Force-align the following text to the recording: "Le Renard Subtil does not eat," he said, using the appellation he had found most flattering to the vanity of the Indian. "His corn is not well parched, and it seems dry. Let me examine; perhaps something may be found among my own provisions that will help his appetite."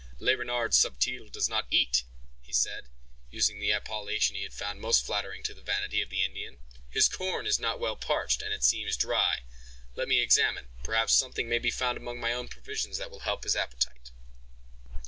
"Le 0.17 0.35
Renard 0.35 0.71
Subtil 0.73 1.29
does 1.31 1.47
not 1.47 1.67
eat," 1.69 2.05
he 2.41 2.51
said, 2.51 2.89
using 3.29 3.59
the 3.59 3.71
appellation 3.71 4.35
he 4.35 4.41
had 4.41 4.51
found 4.51 4.81
most 4.81 5.05
flattering 5.05 5.43
to 5.43 5.53
the 5.53 5.61
vanity 5.61 6.01
of 6.01 6.09
the 6.09 6.23
Indian. 6.23 6.57
"His 6.89 7.07
corn 7.07 7.45
is 7.45 7.59
not 7.59 7.79
well 7.79 7.95
parched, 7.95 8.41
and 8.41 8.51
it 8.51 8.63
seems 8.63 8.97
dry. 8.97 9.41
Let 9.95 10.07
me 10.07 10.19
examine; 10.19 10.69
perhaps 10.83 11.13
something 11.13 11.47
may 11.47 11.59
be 11.59 11.69
found 11.69 11.99
among 11.99 12.19
my 12.19 12.33
own 12.33 12.47
provisions 12.47 12.97
that 12.97 13.11
will 13.11 13.19
help 13.19 13.43
his 13.43 13.55
appetite." 13.55 14.09